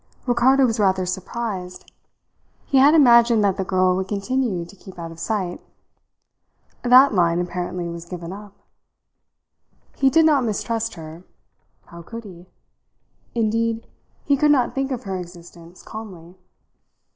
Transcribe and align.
Ricardo 0.25 0.65
was 0.65 0.79
rather 0.79 1.05
surprised. 1.05 1.91
He 2.65 2.79
had 2.79 2.95
imagined 2.95 3.43
that 3.43 3.57
the 3.57 3.63
girl 3.63 3.95
would 3.95 4.07
continue 4.07 4.65
to 4.65 4.75
keep 4.75 4.97
out 4.97 5.11
of 5.11 5.19
sight. 5.19 5.61
That 6.81 7.13
line 7.13 7.39
apparently 7.39 7.87
was 7.87 8.05
given 8.07 8.33
up. 8.33 8.55
He 9.95 10.09
did 10.09 10.25
not 10.25 10.43
mistrust 10.43 10.95
her. 10.95 11.21
How 11.85 12.01
could 12.01 12.23
he? 12.23 12.47
Indeed, 13.35 13.85
he 14.25 14.35
could 14.35 14.49
not 14.49 14.73
think 14.73 14.89
of 14.89 15.03
her 15.03 15.17
existence 15.17 15.83
calmly. 15.83 16.33